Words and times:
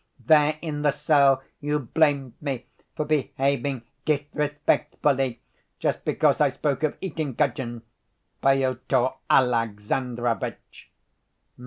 There 0.25 0.57
in 0.63 0.81
the 0.81 0.89
cell 0.89 1.43
you 1.59 1.77
blamed 1.77 2.33
me 2.41 2.65
for 2.95 3.05
behaving 3.05 3.83
disrespectfully 4.03 5.41
just 5.77 6.03
because 6.05 6.41
I 6.41 6.49
spoke 6.49 6.81
of 6.81 6.97
eating 7.01 7.35
gudgeon, 7.35 7.83
Pyotr 8.41 9.09
Alexandrovitch. 9.29 10.89